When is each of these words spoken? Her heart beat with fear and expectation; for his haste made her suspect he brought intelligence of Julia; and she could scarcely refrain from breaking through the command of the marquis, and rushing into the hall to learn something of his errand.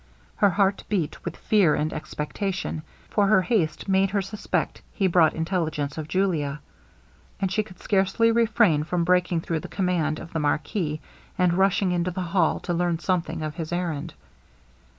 Her 0.37 0.49
heart 0.49 0.83
beat 0.89 1.23
with 1.23 1.37
fear 1.37 1.75
and 1.75 1.93
expectation; 1.93 2.81
for 3.11 3.27
his 3.27 3.45
haste 3.49 3.87
made 3.87 4.09
her 4.09 4.21
suspect 4.23 4.81
he 4.91 5.05
brought 5.05 5.35
intelligence 5.35 5.95
of 5.95 6.07
Julia; 6.07 6.59
and 7.39 7.51
she 7.51 7.61
could 7.61 7.79
scarcely 7.79 8.31
refrain 8.31 8.83
from 8.83 9.03
breaking 9.03 9.41
through 9.41 9.59
the 9.59 9.67
command 9.67 10.17
of 10.17 10.33
the 10.33 10.39
marquis, 10.39 11.01
and 11.37 11.53
rushing 11.53 11.91
into 11.91 12.09
the 12.09 12.21
hall 12.23 12.59
to 12.61 12.73
learn 12.73 12.97
something 12.97 13.43
of 13.43 13.53
his 13.53 13.71
errand. 13.71 14.15